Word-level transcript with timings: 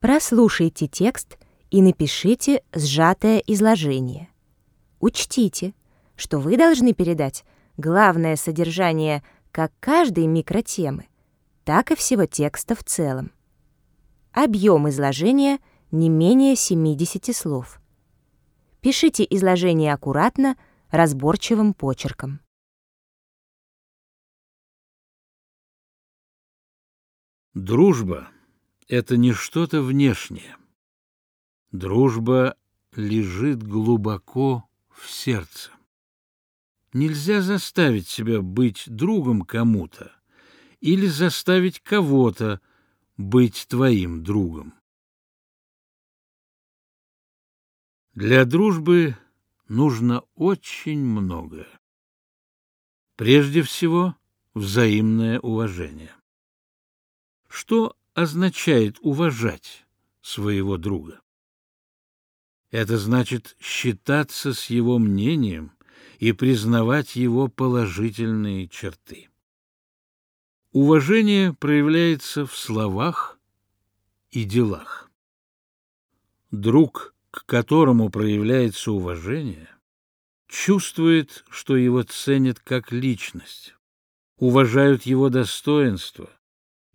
Прослушайте 0.00 0.88
текст 0.88 1.38
и 1.70 1.80
напишите 1.80 2.62
сжатое 2.74 3.38
изложение. 3.46 4.28
Учтите, 5.00 5.74
что 6.16 6.38
вы 6.38 6.56
должны 6.56 6.92
передать 6.92 7.44
главное 7.76 8.36
содержание 8.36 9.22
как 9.52 9.72
каждой 9.80 10.26
микротемы, 10.26 11.06
так 11.64 11.90
и 11.90 11.96
всего 11.96 12.26
текста 12.26 12.74
в 12.74 12.84
целом. 12.84 13.32
Объем 14.32 14.88
изложения 14.88 15.60
не 15.90 16.10
менее 16.10 16.56
70 16.56 17.34
слов. 17.34 17.80
Пишите 18.82 19.26
изложение 19.30 19.94
аккуратно, 19.94 20.56
разборчивым 20.90 21.72
почерком. 21.72 22.40
Дружба— 27.54 28.28
это 28.88 29.16
не 29.16 29.32
что-то 29.32 29.82
внешнее. 29.82 30.56
Дружба 31.72 32.56
лежит 32.92 33.62
глубоко 33.62 34.68
в 34.90 35.10
сердце. 35.10 35.70
Нельзя 36.92 37.42
заставить 37.42 38.08
себя 38.08 38.40
быть 38.40 38.84
другом 38.86 39.42
кому-то 39.42 40.12
или 40.80 41.06
заставить 41.06 41.80
кого-то 41.80 42.60
быть 43.16 43.66
твоим 43.68 44.22
другом. 44.22 44.74
Для 48.14 48.46
дружбы 48.46 49.16
нужно 49.68 50.22
очень 50.36 51.00
многое. 51.00 51.68
Прежде 53.16 53.62
всего, 53.62 54.16
взаимное 54.54 55.38
уважение. 55.40 56.14
Что 57.48 57.94
означает 58.16 58.96
уважать 59.02 59.86
своего 60.22 60.78
друга? 60.78 61.20
Это 62.70 62.96
значит 62.96 63.56
считаться 63.60 64.54
с 64.54 64.70
его 64.70 64.98
мнением 64.98 65.72
и 66.18 66.32
признавать 66.32 67.14
его 67.14 67.48
положительные 67.48 68.68
черты. 68.68 69.28
Уважение 70.72 71.52
проявляется 71.52 72.46
в 72.46 72.56
словах 72.56 73.38
и 74.30 74.44
делах. 74.44 75.10
Друг, 76.50 77.14
к 77.30 77.44
которому 77.44 78.08
проявляется 78.08 78.92
уважение, 78.92 79.68
чувствует, 80.48 81.44
что 81.50 81.76
его 81.76 82.02
ценят 82.02 82.60
как 82.60 82.92
личность, 82.92 83.74
уважают 84.38 85.02
его 85.02 85.28
достоинство 85.28 86.30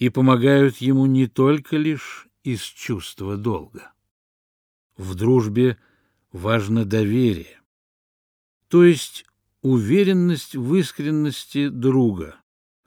и 0.00 0.08
помогают 0.08 0.78
ему 0.78 1.04
не 1.04 1.28
только 1.28 1.76
лишь 1.76 2.26
из 2.42 2.62
чувства 2.62 3.36
долга. 3.36 3.92
В 4.96 5.14
дружбе 5.14 5.78
важно 6.32 6.86
доверие, 6.86 7.60
то 8.68 8.82
есть 8.82 9.26
уверенность 9.60 10.56
в 10.56 10.74
искренности 10.74 11.68
друга, 11.68 12.36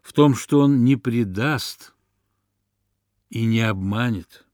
в 0.01 0.11
том, 0.11 0.33
что 0.33 0.59
он 0.59 0.83
не 0.83 0.95
предаст 0.95 1.93
и 3.29 3.45
не 3.45 3.61
обманет. 3.61 4.47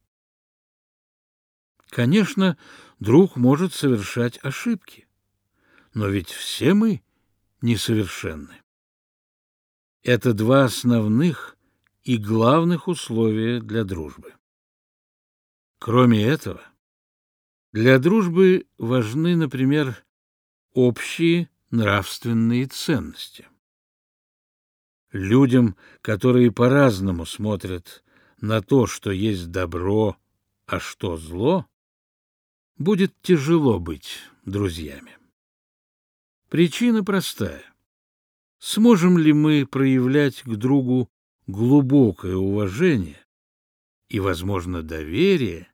Конечно, 1.90 2.58
друг 3.00 3.38
может 3.38 3.74
совершать 3.74 4.38
ошибки, 4.44 5.08
но 5.94 6.10
ведь 6.10 6.30
все 6.30 6.74
мы 6.74 7.04
несовершенны. 7.62 8.62
Это 10.04 10.34
два 10.34 10.66
основных 10.66 11.56
и 12.10 12.18
главных 12.18 12.88
условия 12.88 13.62
для 13.62 13.84
дружбы. 13.84 14.34
Кроме 15.78 16.26
этого, 16.26 16.60
для 17.72 18.00
дружбы 18.00 18.66
важны, 18.80 19.36
например, 19.36 20.04
общие 20.74 21.52
нравственные 21.70 22.66
ценности. 22.66 23.48
Людям, 25.12 25.76
которые 26.02 26.52
по-разному 26.52 27.28
смотрят 27.28 28.04
на 28.42 28.64
то, 28.64 28.88
что 28.88 29.12
есть 29.12 29.52
добро, 29.52 30.18
а 30.66 30.80
что 30.80 31.16
зло, 31.16 31.68
будет 32.76 33.14
тяжело 33.22 33.80
быть 33.80 34.18
друзьями. 34.46 35.16
Причина 36.50 37.04
простая. 37.04 37.72
Сможем 38.58 39.20
ли 39.20 39.32
мы 39.32 39.68
проявлять 39.68 40.42
к 40.42 40.56
другу 40.56 41.08
глубокое 41.52 42.36
уважение 42.36 43.26
и, 44.08 44.20
возможно, 44.20 44.84
доверие, 44.84 45.72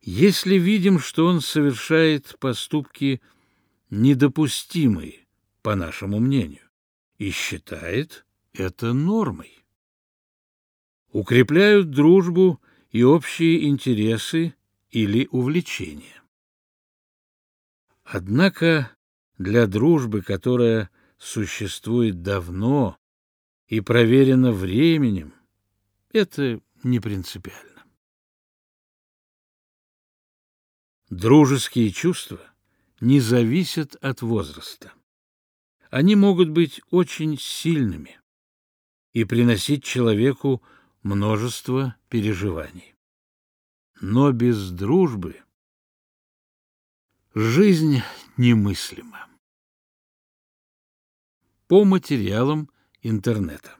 если 0.00 0.56
видим, 0.56 0.98
что 0.98 1.26
он 1.26 1.40
совершает 1.40 2.36
поступки 2.38 3.20
недопустимые, 3.90 5.26
по 5.62 5.74
нашему 5.74 6.18
мнению? 6.18 6.64
и 7.18 7.30
считает 7.30 8.26
это 8.52 8.92
нормой. 8.92 9.64
Укрепляют 11.12 11.90
дружбу 11.90 12.60
и 12.90 13.02
общие 13.04 13.68
интересы 13.68 14.54
или 14.90 15.28
увлечения. 15.30 16.22
Однако 18.02 18.90
для 19.38 19.66
дружбы, 19.66 20.22
которая 20.22 20.90
существует 21.18 22.22
давно 22.22 22.98
и 23.66 23.80
проверена 23.80 24.52
временем, 24.52 25.34
это 26.10 26.60
не 26.82 27.00
принципиально. 27.00 27.84
Дружеские 31.10 31.90
чувства 31.90 32.40
не 33.00 33.20
зависят 33.20 33.96
от 33.96 34.22
возраста 34.22 34.92
они 35.94 36.16
могут 36.16 36.48
быть 36.48 36.80
очень 36.90 37.38
сильными 37.38 38.20
и 39.12 39.22
приносить 39.22 39.84
человеку 39.84 40.60
множество 41.04 41.94
переживаний. 42.08 42.96
Но 44.00 44.32
без 44.32 44.72
дружбы 44.72 45.40
жизнь 47.32 48.02
немыслима. 48.36 49.28
По 51.68 51.84
материалам 51.84 52.68
интернета. 53.04 53.76